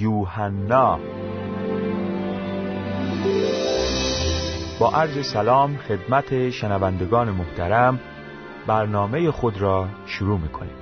[0.00, 0.98] یوحنا.
[4.80, 8.00] با عرض سلام خدمت شنوندگان محترم
[8.66, 10.72] برنامه خود را شروع می‌کنیم.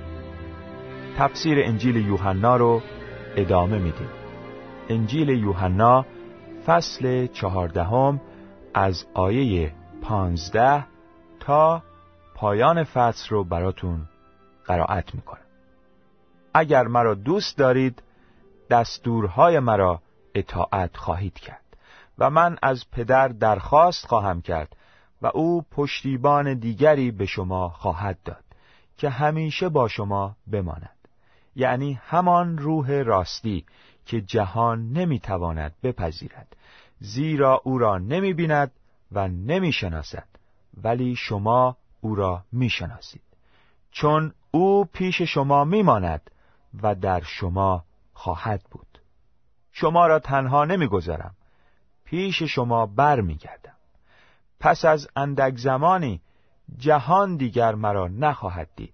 [1.17, 2.81] تفسیر انجیل یوحنا رو
[3.35, 4.09] ادامه میدیم.
[4.89, 6.05] انجیل یوحنا
[6.65, 8.21] فصل چهاردهم
[8.73, 10.85] از آیه پانزده
[11.39, 11.83] تا
[12.35, 14.01] پایان فصل رو براتون
[14.65, 15.41] قرائت می‌کنم.
[16.53, 18.03] اگر مرا دوست دارید
[18.69, 20.01] دستورهای مرا
[20.35, 21.77] اطاعت خواهید کرد
[22.17, 24.75] و من از پدر درخواست خواهم کرد
[25.21, 28.43] و او پشتیبان دیگری به شما خواهد داد
[28.97, 30.95] که همیشه با شما بماند.
[31.55, 33.65] یعنی همان روح راستی
[34.05, 36.55] که جهان نمی‌تواند بپذیرد
[36.99, 38.71] زیرا او را نمی‌بیند
[39.11, 40.27] و نمی‌شناسد
[40.83, 43.21] ولی شما او را می‌شناسید.
[43.91, 46.31] چون او پیش شما میماند
[46.83, 47.83] و در شما
[48.19, 48.99] خواهد بود.
[49.71, 51.35] شما را تنها نمی‌گذارم.
[52.05, 53.75] پیش شما بر میگردم
[54.59, 56.21] پس از اندک زمانی
[56.77, 58.93] جهان دیگر مرا نخواهد دید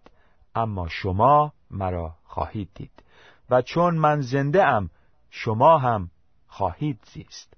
[0.55, 3.03] اما شما مرا خواهید دید
[3.49, 4.89] و چون من زنده ام
[5.29, 6.09] شما هم
[6.47, 7.53] خواهید زیست.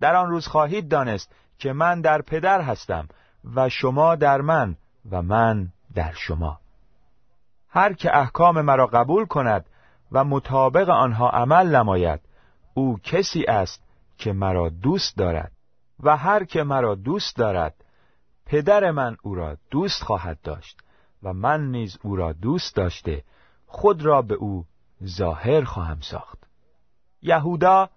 [0.00, 3.08] در آن روز خواهید دانست که من در پدر هستم
[3.54, 4.76] و شما در من
[5.10, 6.60] و من در شما.
[7.68, 9.66] هر که احکام مرا قبول کند
[10.14, 12.20] و مطابق آنها عمل نماید.
[12.74, 13.82] او کسی است
[14.18, 15.52] که مرا دوست دارد
[16.00, 17.74] و هر که مرا دوست دارد
[18.46, 20.80] پدر من او را دوست خواهد داشت
[21.22, 23.24] و من نیز او را دوست داشته
[23.66, 24.64] خود را به او
[25.04, 26.38] ظاهر خواهم ساخت.
[27.22, 27.88] یهودا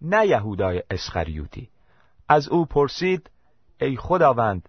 [0.00, 1.68] نه یهودای اسخریوتی.
[2.28, 3.30] از او پرسید
[3.80, 4.68] ای خداوند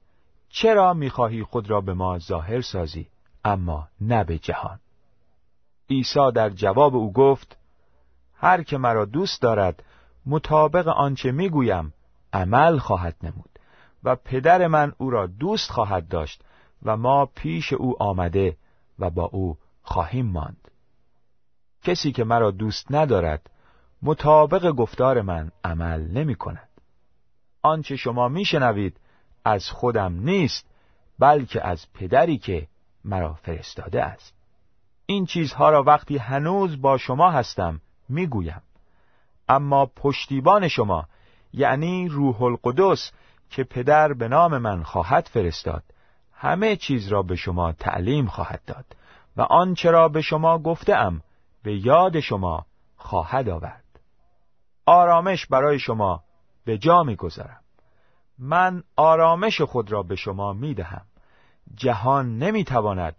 [0.50, 3.08] چرا می‌خواهی خود را به ما ظاهر سازی
[3.46, 4.80] اما نه به جهان؟
[5.90, 7.58] عیسی در جواب او گفت
[8.36, 9.84] هر که مرا دوست دارد
[10.26, 11.94] مطابق آنچه می‌گویم
[12.34, 13.60] عمل خواهد نمود
[14.04, 16.42] و پدر من او را دوست خواهد داشت
[16.84, 18.58] و ما پیش او آمده
[19.00, 20.72] و با او خواهیم ماند.
[21.84, 23.50] کسی که مرا دوست ندارد
[24.02, 26.70] مطابق گفتار من عمل نمی کند
[27.62, 29.00] آنچه شما میشنوید
[29.46, 30.66] از خودم نیست
[31.20, 32.68] بلکه از پدری که
[33.06, 34.37] مرا فرستاده است.
[35.10, 38.62] این چیزها را وقتی هنوز با شما هستم می‌گویم.
[39.50, 41.06] اما پشتیبان شما
[41.54, 43.12] یعنی روح القدس
[43.50, 45.84] که پدر به نام من خواهد فرستاد
[46.34, 48.86] همه چیز را به شما تعلیم خواهد داد
[49.38, 51.22] و آنچه را به شما گفتم
[51.64, 52.66] به یاد شما
[52.98, 53.84] خواهد آورد.
[54.86, 56.24] آرامش برای شما
[56.66, 57.62] به جا می‌گذارم.
[58.40, 61.06] من آرامش خود را به شما می‌دهم.
[61.76, 63.16] جهان نمی‌تواند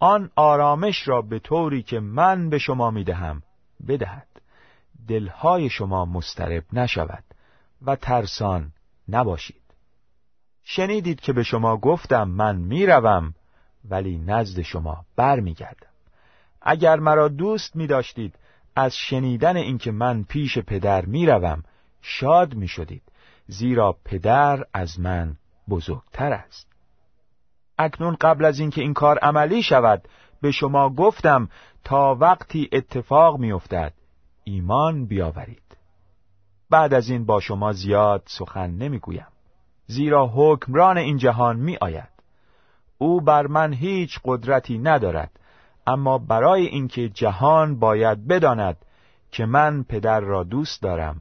[0.00, 3.42] آن آرامش را به طوری که من به شما می‌دهم
[3.88, 4.26] بدهد.
[5.08, 7.24] دلهای شما مسترب نشود
[7.82, 8.72] و ترسان
[9.08, 9.62] نباشید.
[10.64, 13.34] شنیدید که به شما گفتم من می‌روم
[13.90, 15.90] ولی نزد شما برمیگردم.
[16.62, 18.34] اگر مرا دوست می داشتید
[18.76, 21.62] از شنیدن اینکه من پیش پدر می‌روم
[22.02, 23.02] شاد می شدید
[23.46, 25.36] زیرا پدر از من
[25.68, 26.69] بزرگتر است.
[27.80, 30.08] اکنون قبل از اینکه این کار عملی شود
[30.40, 31.48] به شما گفتم
[31.84, 33.92] تا وقتی اتفاق میافتد
[34.44, 35.76] ایمان بیاورید.
[36.70, 39.26] بعد از این با شما زیاد سخن نمی‌گویم
[39.86, 42.08] زیرا حکمران این جهان می آید
[42.98, 45.30] او بر من هیچ قدرتی ندارد
[45.86, 48.76] اما برای اینکه جهان باید بداند
[49.30, 51.20] که من پدر را دوست دارم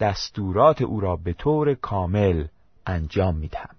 [0.00, 2.46] دستورات او را به طور کامل
[2.86, 3.76] انجام می‌دهم.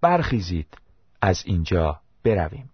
[0.00, 0.76] برخیزید.
[1.24, 2.70] از اینجا برویم.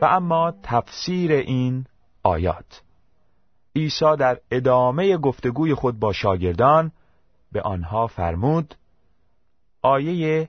[0.00, 1.86] و اما تفسیر این
[2.22, 2.82] آیات.
[3.76, 6.92] عیسی در ادامه گفتگوی خود با شاگردان
[7.52, 8.74] به آنها فرمود
[9.82, 10.48] آیه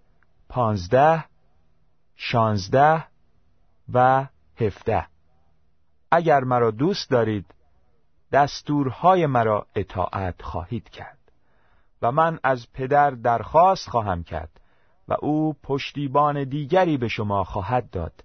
[0.50, 1.26] پانزده
[2.16, 3.09] شانزده
[3.94, 4.28] و
[4.62, 5.06] هفده.
[6.12, 7.46] اگر مرا دوست دارید
[8.32, 11.18] دستورهای مرا اطاعت خواهید کرد
[12.02, 14.62] و من از پدر درخواست خواهم کرد
[15.08, 18.24] و او پشتیبان دیگری به شما خواهد داد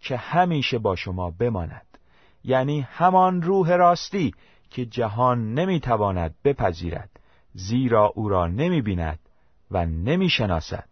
[0.00, 1.86] که همیشه با شما بماند.
[2.44, 4.34] یعنی همان روح راستی
[4.70, 7.10] که جهان نمی‌تواند بپذیرد
[7.54, 9.18] زیرا او را نمی‌بیند
[9.70, 10.88] و نمی‌شناسد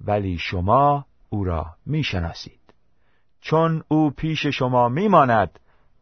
[0.00, 2.61] ولی شما او را می‌شناسید.
[3.42, 5.58] چون او پیش شما میماند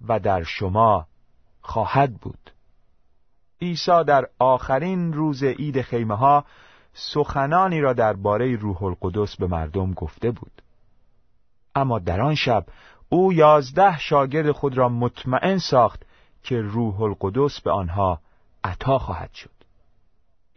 [0.09, 1.07] و در شما
[1.61, 2.51] خواهد بود.
[3.63, 6.45] عیسی در آخرین روز عید خیمه ها
[6.93, 10.63] سخنانی را درباره روح القدس به مردم گفته بود.
[11.75, 12.67] اما در آن شب
[13.09, 16.03] او یازده شاگرد خود را مطمئن ساخت
[16.43, 18.21] که روح القدس به آنها
[18.65, 19.51] عطا خواهد شد.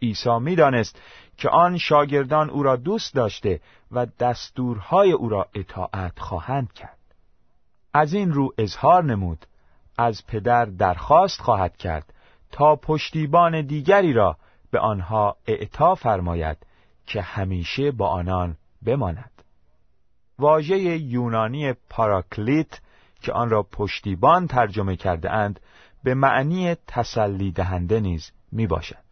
[0.02, 1.00] عیسی می‌دانست
[1.36, 3.60] که آن شاگردان او را دوست داشته
[3.90, 6.98] و دستورهای او را اطاعت خواهند کرد
[7.94, 9.46] از این رو اظهار نمود
[9.98, 12.12] از پدر درخواست خواهد کرد
[12.52, 14.36] تا پشتیبان دیگری را
[14.70, 16.56] به آنها اعطا فرماید
[17.06, 19.30] که همیشه با آنان بماند
[20.38, 22.80] واژه یونانی پاراکلیت
[23.20, 25.60] که آن را پشتیبان ترجمه کرده اند
[26.04, 29.04] به معنی تسلی دهنده نیز می باشد.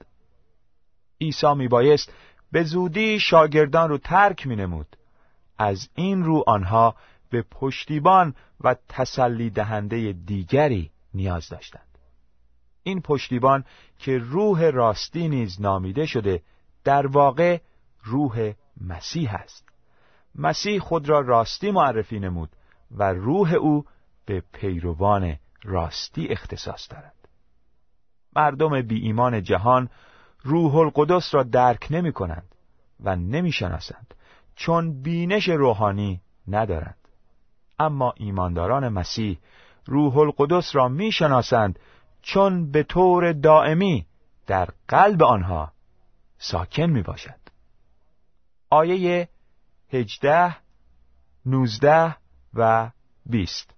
[1.22, 2.12] عیسی می بایست
[2.52, 4.96] به زودی شاگردان رو ترک می نمود.
[5.58, 6.94] از این رو آنها
[7.30, 11.98] به پشتیبان و تسلی دهنده دیگری نیاز داشتند.
[12.82, 13.64] این پشتیبان
[13.98, 16.42] که روح راستی نیز نامیده شده
[16.84, 17.58] در واقع
[18.02, 19.68] روح مسیح است.
[20.34, 22.50] مسیح خود را راستی معرفی نمود
[22.90, 23.84] و روح او
[24.26, 27.28] به پیروان راستی اختصاص دارد.
[28.36, 29.88] مردم بی ایمان جهان
[30.42, 32.54] روح القدس را درک نمی کنند
[33.00, 34.14] و نمی شناسند
[34.56, 36.96] چون بینش روحانی ندارند.
[37.78, 39.38] اما ایمانداران مسیح
[39.86, 41.78] روح القدس را می شناسند
[42.22, 44.06] چون به طور دائمی
[44.46, 45.72] در قلب آنها
[46.38, 47.40] ساکن می باشد.
[48.70, 49.28] آیه
[49.92, 50.56] هجده،
[51.46, 52.16] نوزده
[52.54, 52.90] و
[53.26, 53.74] بیست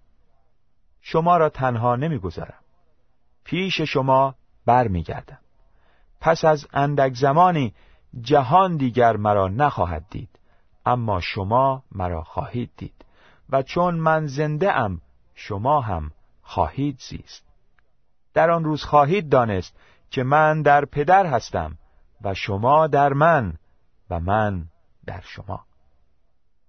[1.00, 2.60] شما را تنها نمی‌گذارم.
[3.44, 4.34] پیش شما
[4.67, 5.38] برمیگردم.
[6.24, 7.74] پس از اندک زمانی
[8.20, 10.28] جهان دیگر مرا نخواهد دید
[10.86, 13.04] اما شما مرا خواهید دید
[13.50, 15.00] و چون من زنده ام
[15.34, 16.10] شما هم
[16.42, 17.44] خواهید زیست.
[18.34, 19.76] در آن روز خواهید دانست
[20.10, 21.78] که من در پدر هستم
[22.22, 23.54] و شما در من
[24.10, 24.64] و من
[25.06, 25.64] در شما.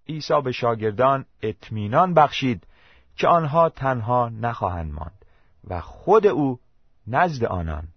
[0.08, 2.68] عیسی به شاگردان اطمینان بخشید
[3.16, 5.26] که آنها تنها نخواهند ماند
[5.68, 6.60] و خود او
[7.08, 7.88] نزد آنان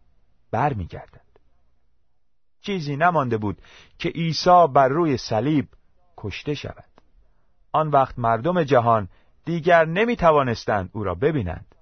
[0.50, 1.27] برمیگردد.
[2.68, 3.58] چیزی نمانده بود
[3.98, 5.68] که عیسی بر روی صلیب
[6.16, 6.84] کشته شود.
[7.72, 9.08] آن وقت مردم جهان
[9.44, 11.74] دیگر نمی توانستند او را ببینند.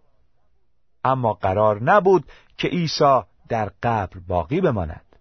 [1.05, 2.25] اما قرار نبود
[2.57, 5.17] که عیسی در قبر باقی بماند.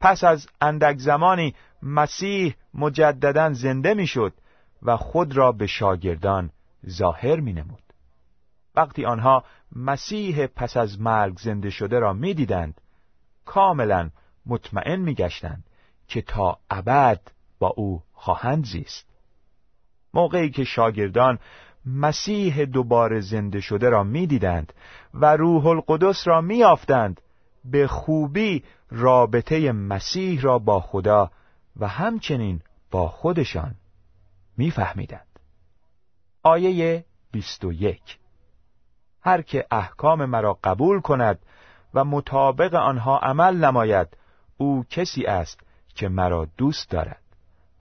[0.00, 4.32] پس از اندک زمانی مسیح مجددا زنده می‌شد
[4.82, 6.50] و خود را به شاگردان
[6.88, 7.82] ظاهر می نمود.
[8.74, 9.44] وقتی آنها
[9.76, 12.80] مسیح پس از مرگ زنده شده را می دیدند،
[13.44, 14.10] کاملا
[14.46, 15.64] مطمئن می گشتند
[16.08, 17.20] که تا ابد
[17.58, 19.06] با او خواهند زیست.
[20.14, 21.38] موقعی که شاگردان
[21.86, 24.72] مسیح دوباره زنده شده را می‌دیدند
[25.14, 27.20] و روح القدس را میافتند
[27.64, 31.30] به خوبی رابطه مسیح را با خدا
[31.76, 32.60] و همچنین
[32.90, 33.74] با خودشان
[34.56, 35.26] میفهمیدند.
[36.42, 38.18] آیه 21
[39.22, 41.38] هر که احکام مرا قبول کند
[41.94, 44.16] و مطابق آنها عمل نماید
[44.56, 45.60] او کسی است
[45.94, 47.22] که مرا دوست دارد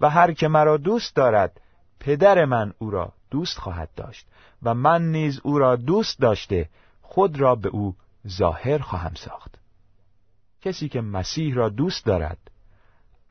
[0.01, 1.61] و هر که مرا دوست دارد
[1.99, 4.27] پدر من او را دوست خواهد داشت
[4.63, 6.69] و من نیز او را دوست داشته
[7.01, 7.95] خود را به او
[8.27, 9.55] ظاهر خواهم ساخت.
[10.61, 12.37] کسی که مسیح را دوست دارد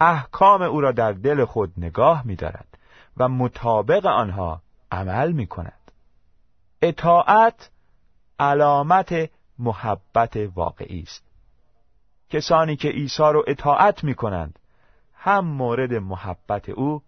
[0.00, 2.78] احکام او را در دل خود نگاه می دارد
[3.16, 5.90] و مطابق آنها عمل می کند.
[6.82, 7.70] اطاعت
[8.38, 11.33] علامت محبت واقعی است.
[12.34, 14.58] کسانی که عیسی را اطاعت می کنند
[15.14, 17.02] هم مورد محبت او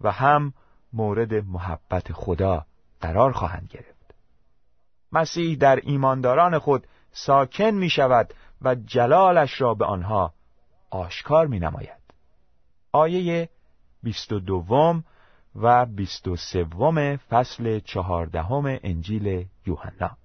[0.00, 0.52] و هم
[0.92, 2.66] مورد محبت خدا
[3.00, 4.14] قرار خواهند گرفت.
[5.12, 10.32] مسیح در ایمانداران خود ساکن می شود و جلالش را به آنها
[10.90, 12.02] آشکار می نماید
[12.92, 13.48] آیه
[14.02, 15.04] بیست و دوم
[15.56, 20.16] و بیست و سوم فصل چهاردهم انجیل یوحنا.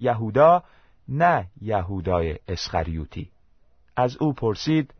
[0.00, 0.62] یهودا
[1.08, 3.30] نه یهودای اسخریوتی
[3.96, 4.94] از او پرسید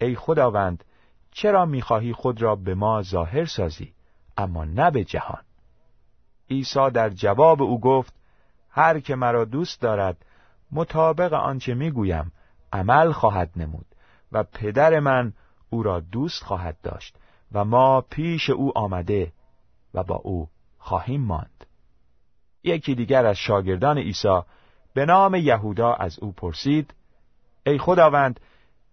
[0.00, 0.84] ای خداوند
[1.32, 3.92] چرا می‌خواهی خود را به ما ظاهر سازی
[4.36, 5.42] اما نه به جهان؟
[6.50, 8.14] عیسی در جواب او گفت
[8.70, 10.24] هر که مرا دوست دارد
[10.72, 12.32] مطابق آنچه می‌گویم
[12.72, 13.86] عمل خواهد نمود
[14.32, 15.32] و پدر من
[15.70, 17.16] او را دوست خواهد داشت
[17.52, 19.32] و ما پیش او آمده
[19.94, 20.48] و با او
[20.78, 21.66] خواهیم ماند.
[22.64, 24.40] یکی دیگر از شاگردان عیسی
[24.94, 26.94] به نام یهودا از او پرسید
[27.66, 28.40] ای خداوند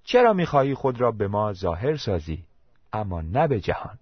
[0.03, 2.45] چرا می‌خواهی خود را به ما ظاهر سازی
[2.93, 3.99] اما نه به جهان؟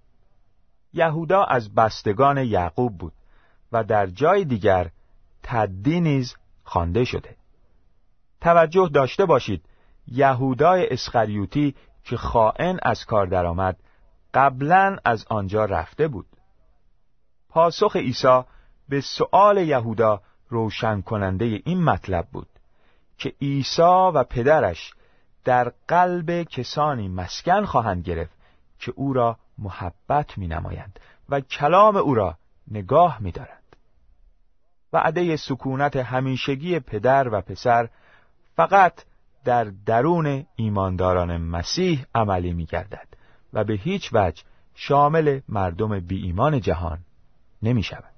[0.93, 3.13] یهودا از بستگان یعقوب بود
[3.71, 4.89] و در جای دیگر
[5.43, 7.35] تدی نیز خوانده شده.
[8.41, 9.65] توجه داشته باشید
[10.07, 13.77] یهودای اسخریوتی که خائن از کار درآمد
[14.33, 16.25] قبلا از آنجا رفته بود.
[17.49, 18.41] پاسخ عیسی
[18.89, 20.21] به سؤال یهودا
[20.53, 22.47] روشن کننده این مطلب بود
[23.17, 24.93] که عیسی و پدرش
[25.43, 28.33] در قلب کسانی مسکن خواهند گرفت
[28.79, 32.37] که او را محبت می نمایند و کلام او را
[32.71, 33.75] نگاه می دارند.
[34.93, 37.89] وعده سکونت همیشگی پدر و پسر
[38.55, 38.93] فقط
[39.45, 43.07] در درون ایمانداران مسیح عملی می گردد
[43.53, 44.43] و به هیچ وجه
[44.75, 46.99] شامل مردم بی ایمان جهان
[47.63, 48.12] نمی شود.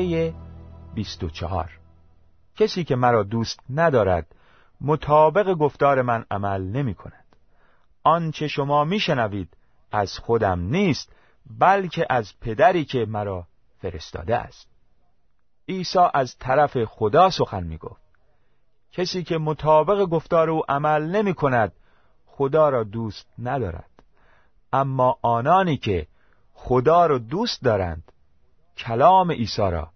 [0.00, 0.34] آیه
[0.94, 1.70] 24
[2.56, 4.34] کسی که مرا دوست ندارد
[4.80, 7.24] مطابق گفتار من عمل نمی کند
[8.02, 9.56] آنچه شما میشنوید
[9.92, 11.12] از خودم نیست
[11.58, 13.46] بلکه از پدری که مرا
[13.78, 14.68] فرستاده است.
[15.68, 18.02] عیسی از طرف خدا سخن می گفت
[18.92, 21.72] کسی که مطابق گفتار او عمل نمی کند
[22.26, 23.90] خدا را دوست ندارد.
[24.72, 26.06] اما آنانی که
[26.54, 28.11] خدا را دوست دارند
[28.76, 29.90] کلام عیسی را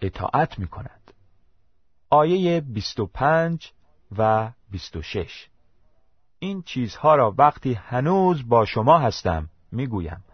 [0.00, 1.12] اطاعت می کند.
[2.10, 3.72] آیه 25
[4.18, 5.48] و 26
[6.38, 10.24] این چیزها را وقتی هنوز با شما هستم می‌گویم.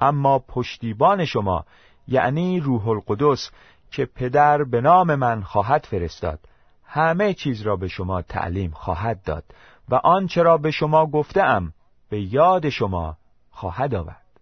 [0.00, 1.64] اما پشتیبان شما
[2.08, 3.50] یعنی روح القدس
[3.90, 6.40] که پدر به نام من خواهد فرستاد
[6.84, 9.44] همه چیز را به شما تعلیم خواهد داد
[9.88, 11.72] و آنچه را به شما گفتم
[12.08, 13.16] به یاد شما
[13.50, 14.40] خواهد آورد.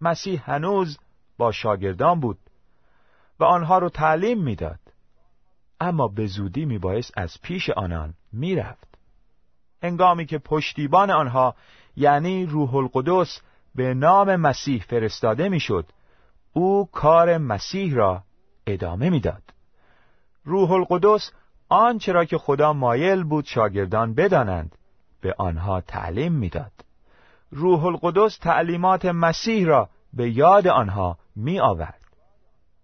[0.00, 0.98] مسیح هنوز
[1.38, 2.38] با شاگردان بود
[3.40, 4.80] و آنها رو تعلیم می‌داد.
[5.80, 8.88] اما به زودی میبایست از پیش آنان می‌رفت.
[9.82, 11.54] هنگامی که پشتیبان آنها
[11.96, 13.40] یعنی روح القدس
[13.74, 15.86] به نام مسیح فرستاده می‌شد
[16.52, 18.22] او کار مسیح را
[18.66, 19.42] ادامه می‌داد.
[20.44, 21.32] روح القدس
[21.68, 24.76] آنچه را که خدا مایل بود شاگردان بدانند
[25.20, 26.72] به آنها تعلیم می‌داد.
[27.50, 32.00] روح القدس تعلیمات مسیح را به یاد آنها می آورد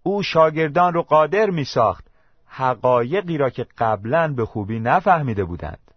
[0.03, 2.07] او شاگردان را قادر می ساخت
[2.45, 5.91] حقایقی را که قبلا به خوبی نفهمیده بودند.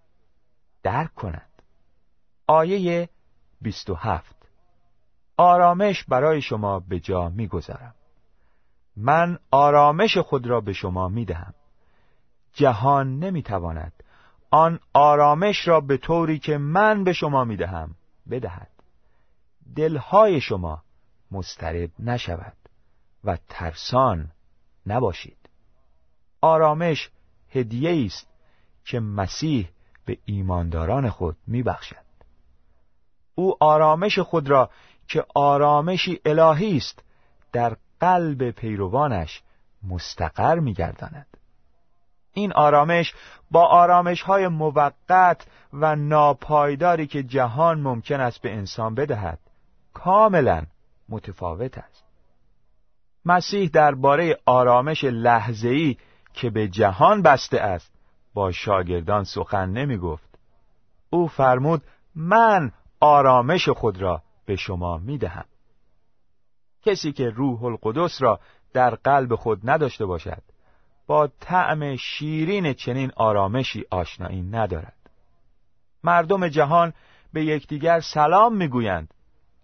[0.83, 1.63] درک کنند
[2.47, 3.09] آیه
[3.61, 4.37] 27
[5.37, 7.95] آرامش برای شما به جا می‌گذارم.
[8.97, 11.55] من آرامش خود را به شما می‌دهم.
[12.53, 13.93] جهان نمی‌تواند
[14.51, 17.95] آن آرامش را به طوری که من به شما می‌دهم
[18.31, 18.71] بدهد.
[19.77, 20.83] دلهای شما
[21.33, 22.57] مسترب نشود
[23.25, 24.31] و ترسان
[24.87, 25.39] نباشید.
[26.41, 27.11] آرامش
[27.51, 28.29] هدیه است
[28.85, 29.69] که مسیح
[30.05, 31.97] به ایمانداران خود میبخشد.
[33.35, 34.71] او آرامش خود را
[35.09, 37.03] که آرامشی الهی است
[37.53, 39.43] در قلب پیروانش
[39.89, 41.27] مستقر میگرداند.
[42.33, 43.15] این آرامش
[43.51, 49.39] با آرامش های موقت و ناپایداری که جهان ممکن است به انسان بدهد
[49.95, 50.67] کاملا
[51.13, 52.05] متفاوت است.
[53.25, 55.97] مسیح درباره آرامش لحظه‌ای
[56.33, 57.93] که به جهان بسته است
[58.35, 60.39] با شاگردان سخن نمی گفت
[61.11, 61.83] او فرمود
[62.15, 65.45] من آرامش خود را به شما می دهم
[66.83, 68.41] کسی که روح القدس را
[68.73, 70.43] در قلب خود نداشته باشد
[71.07, 74.97] با طعم شیرین چنین آرامشی آشنایی ندارد.
[76.05, 76.93] مردم جهان
[77.33, 79.15] به یکدیگر سلام می‌گویند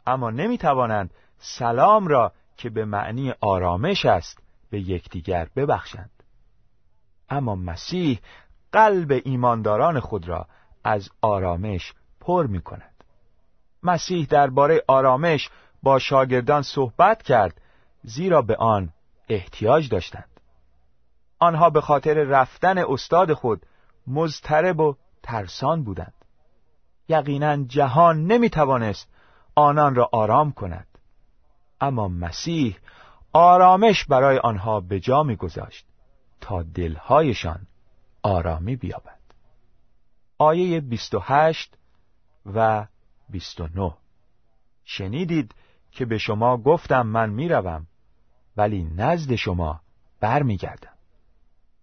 [0.06, 4.38] اما نمی‌توانند سلام را که به معنی آرامش است
[4.70, 6.10] به یکدیگر ببخشند.
[7.28, 8.20] اما مسیح
[8.72, 10.46] قلب ایمانداران خود را
[10.84, 13.04] از آرامش پر می کند.
[13.82, 15.50] مسیح درباره آرامش
[15.82, 17.60] با شاگردان صحبت کرد
[18.02, 18.92] زیرا به آن
[19.28, 20.40] احتیاج داشتند.
[21.38, 23.66] آنها به خاطر رفتن استاد خود
[24.06, 26.14] مضطرب و ترسان بودند.
[27.08, 29.08] یقینا جهان نمی توانست
[29.54, 30.87] آنان را آرام کند.
[31.80, 32.76] اما مسیح
[33.32, 35.86] آرامش برای آنها به جا گذاشت
[36.40, 37.66] تا دلهایشان
[38.22, 39.18] آرامی بیابد.
[40.38, 41.78] آیه 28
[42.54, 42.86] و
[43.30, 43.94] 29
[44.84, 45.54] شنیدید
[45.92, 47.86] که به شما گفتم من می‌روم
[48.56, 49.80] ولی نزد شما
[50.20, 50.92] برمیگردم.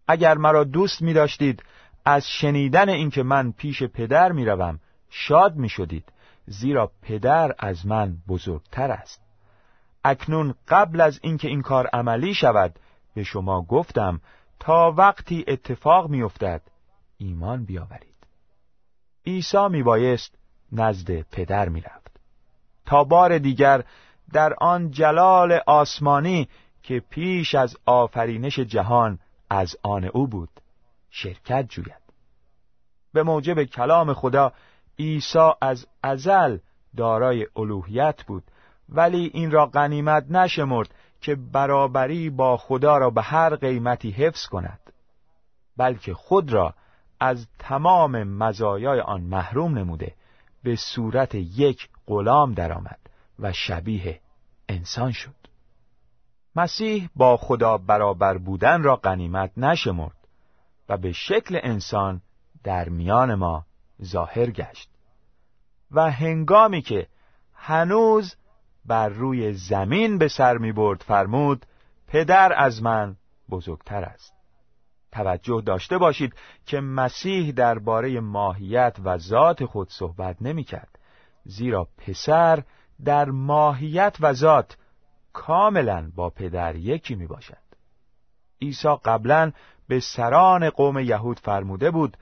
[0.07, 1.63] اگر مرا دوست می داشتید
[2.05, 4.79] از شنیدن اینکه من پیش پدر می‌روم
[5.09, 6.13] شاد می شدید
[6.45, 9.24] زیرا پدر از من بزرگتر است.
[10.05, 12.79] اکنون قبل از اینکه این کار عملی شود
[13.15, 14.21] به شما گفتم
[14.59, 16.61] تا وقتی اتفاق میافتد
[17.17, 18.15] ایمان بیاورید.
[19.25, 20.35] عیسی میبایست
[20.71, 22.17] نزد پدر می‌رفت.
[22.85, 23.83] تا بار دیگر
[24.33, 26.49] در آن جلال آسمانی
[26.83, 30.49] که پیش از آفرینش جهان از آن او بود
[31.09, 32.05] شرکت جوید.
[33.13, 34.53] به موجب کلام خدا
[34.99, 36.57] عیسی از ازل
[36.97, 38.43] دارای الوهیت بود
[38.89, 40.89] ولی این را غنیمت نشمرد
[41.21, 44.79] که برابری با خدا را به هر قیمتی حفظ کند
[45.77, 46.73] بلکه خود را
[47.19, 50.15] از تمام مزایای آن محروم نموده
[50.63, 52.99] به صورت یک غلام درآمد
[53.39, 54.19] و شبیه
[54.69, 55.35] انسان شد.
[56.55, 60.27] مسیح با خدا برابر بودن را غنیمت نشمرد
[60.89, 62.21] و به شکل انسان
[62.63, 63.65] در میان ما
[64.03, 64.89] ظاهر گشت
[65.91, 67.07] و هنگامی که
[67.53, 68.35] هنوز
[68.85, 71.65] بر روی زمین به سر می برد فرمود
[72.07, 73.15] پدر از من
[73.49, 74.33] بزرگتر است.
[75.11, 76.33] توجه داشته باشید
[76.65, 80.99] که مسیح درباره ماهیت و ذات خود صحبت نمی کرد.
[81.43, 82.63] زیرا پسر
[83.05, 84.77] در ماهیت و ذات
[85.33, 87.57] کاملا با پدر یکی می باشد.
[88.61, 89.51] عیسی قبلا
[89.87, 92.17] به سران قوم یهود فرموده بود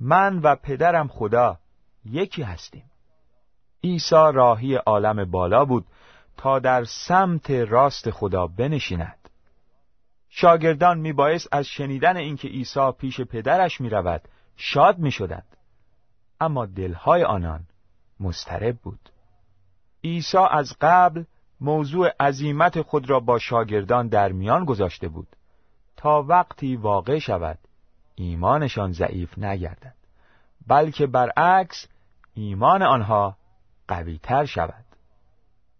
[0.00, 1.58] من و پدرم خدا
[2.04, 2.90] یکی هستیم.
[3.86, 5.86] عیسی راهی عالم بالا بود
[6.36, 9.28] تا در سمت راست خدا بنشیند.
[10.28, 14.22] شاگردان میبایست از شنیدن اینکه عیسی پیش پدرش می‌رود
[14.56, 15.56] شاد می‌شدند.
[16.40, 17.60] اما دلهای آنان
[18.20, 19.10] مسترب بود.
[20.04, 21.24] عیسی از قبل
[21.60, 25.28] موضوع عظیمت خود را با شاگردان در میان گذاشته بود
[25.96, 27.58] تا وقتی واقع شود
[28.14, 29.94] ایمانشان ضعیف نگردد
[30.66, 31.86] بلکه برعکس
[32.34, 33.36] ایمان آنها
[33.88, 34.84] قویتر شود.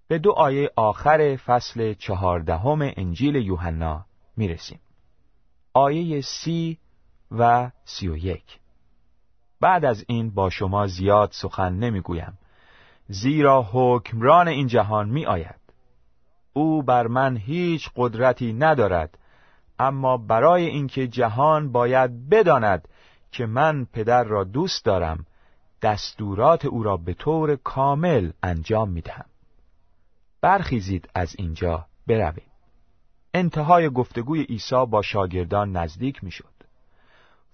[0.09, 4.05] به دو آیه آخر فصل چهاردهم انجیل یوحنا
[4.37, 4.81] می‌رسیم.
[5.73, 6.79] آیه سی
[7.31, 8.59] و سی و یک.
[9.61, 12.39] بعد از این با شما زیاد سخن نمی‌گویم
[13.09, 15.61] زیرا حکمران این جهان می آید
[16.53, 19.19] او بر من هیچ قدرتی ندارد
[19.79, 22.89] اما برای اینکه جهان باید بداند
[23.33, 25.27] که من پدر را دوست دارم
[25.83, 29.27] دستورات او را به طور کامل انجام می دهم
[30.41, 32.51] برخیزید از اینجا برویم.
[33.35, 36.55] انتهای گفتگوی عیسی با شاگردان نزدیک می شد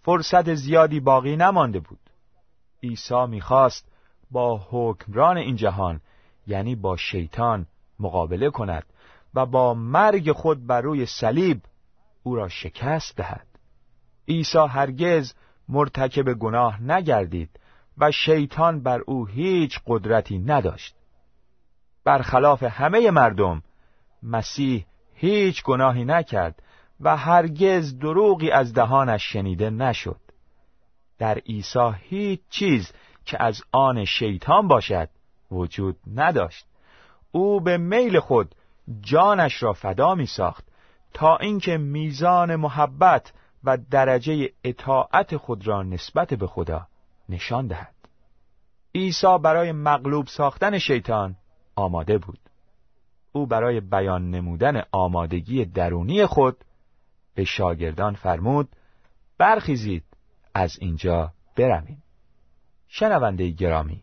[0.02, 2.10] فرصت زیادی باقی نمانده بود.
[2.82, 3.88] عیسی می‌خواست
[4.30, 6.00] با حکمران این جهان
[6.46, 7.66] یعنی با شیطان
[8.00, 8.84] مقابله کند
[9.34, 11.60] و با مرگ خود بر روی صلیب
[12.22, 13.46] او را شکست دهد.
[14.28, 15.34] عیسی هرگز
[15.68, 17.50] مرتکب گناه نگردید.
[17.98, 20.94] و شیطان بر او هیچ قدرتی نداشت.
[22.04, 23.62] برخلاف همه مردم
[24.22, 26.62] مسیح هیچ گناهی نکرد
[27.00, 30.20] و هرگز دروغی از دهانش شنیده نشد.
[31.18, 32.92] در عیسی هیچ چیز
[33.24, 35.08] که از آن شیطان باشد
[35.50, 36.66] وجود نداشت.
[37.32, 38.54] او به میل خود
[39.00, 40.64] جانش را فدا می ساخت
[41.14, 43.32] تا اینکه میزان محبت
[43.64, 46.86] و درجه اطاعت خود را نسبت به خدا
[47.32, 47.94] نشان دهد.
[48.94, 51.36] عیسی برای مغلوب ساختن شیطان
[51.76, 52.38] آماده بود.
[53.32, 56.56] او برای بیان نمودن آمادگی درونی خود
[57.34, 58.68] به شاگردان فرمود
[59.38, 60.04] برخیزید
[60.54, 62.02] از اینجا برویم.
[62.88, 64.02] شنونده گرامی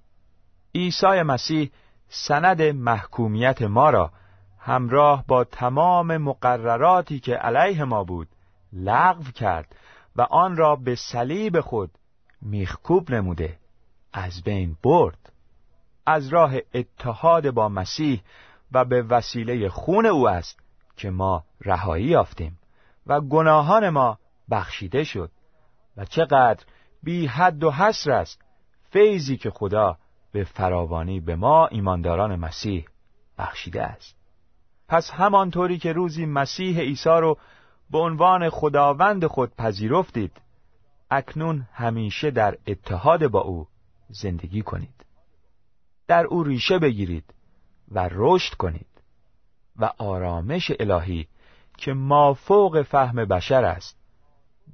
[0.76, 1.72] عیسی مسیح
[2.08, 4.12] سند محکومیت ما را
[4.60, 8.28] همراه با تمام مقرراتی که علیه ما بود
[8.74, 9.76] لغو کرد
[10.16, 11.92] و آن را به صلیب خود
[12.42, 13.58] میخکوب نموده.
[14.14, 15.34] از بین برد.
[16.06, 18.22] از راه اتحاد با مسیح
[18.72, 20.60] و به وسیله خون او است
[20.98, 22.60] که ما رهایی یافتیم
[23.08, 24.20] و گناهان ما
[24.52, 25.32] بخشیده شد
[25.98, 26.64] و چقدر
[27.04, 28.42] بی حد و حصر است
[28.90, 29.98] فیضی که خدا
[30.32, 32.86] به فراوانی به ما ایمانداران مسیح
[33.38, 34.16] بخشیده است.
[34.88, 37.38] پس همانطوری که روزی مسیح عیسی رو
[37.90, 40.32] به عنوان خداوند خود پذیرفتید
[41.12, 43.68] اکنون همیشه در اتحاد با او
[44.10, 45.06] زندگی کنید.
[46.08, 47.34] در او ریشه بگیرید
[47.92, 49.02] و رشد کنید
[49.76, 51.28] و آرامش الهی
[51.78, 53.98] که مافوق فهم بشر است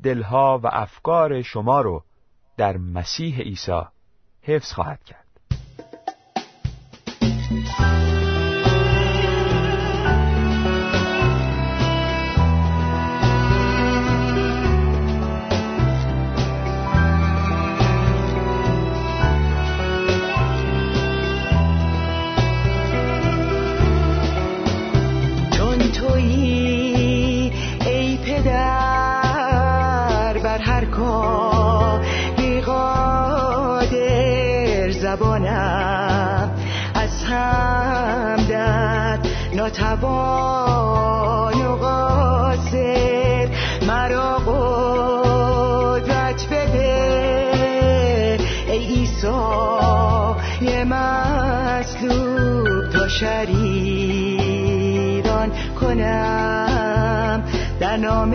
[0.03, 2.03] دلها و افکار شما رو
[2.57, 3.81] در مسیح عیسی
[4.41, 5.24] حفظ خواهد کرد.
[55.95, 57.43] کنم
[57.79, 58.33] در نام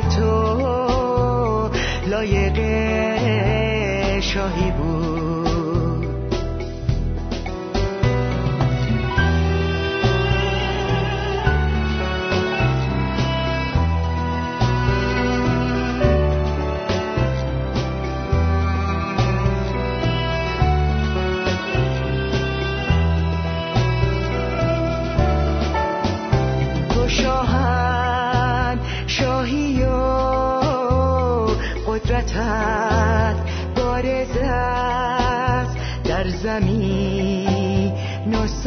[0.00, 1.70] تو
[2.06, 2.56] لایق
[4.20, 5.09] شاهی بود.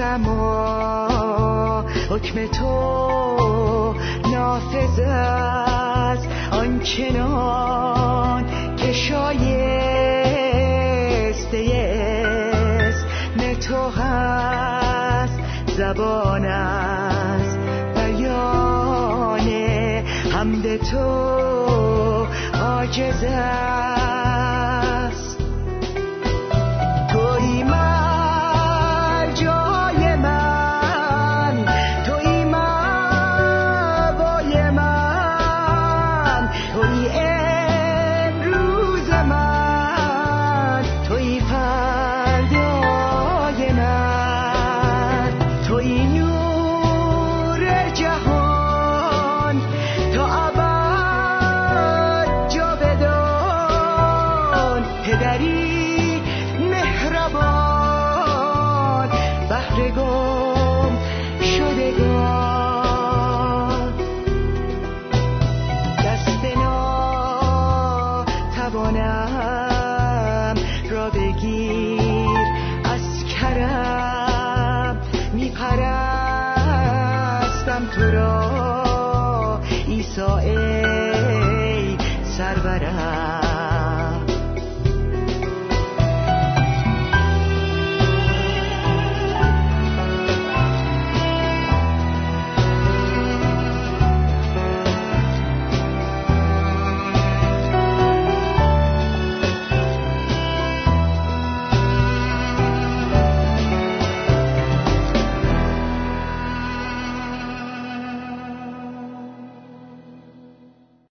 [0.04, 3.96] سما حکم تو
[4.32, 6.28] نافذ است.
[6.52, 8.46] آن کنان
[8.78, 9.63] که شایسته
[12.89, 15.39] اسم تو هست
[15.78, 17.58] زبان است.
[17.96, 19.48] بیان
[20.32, 21.08] حمد تو
[22.54, 24.03] عاجز است.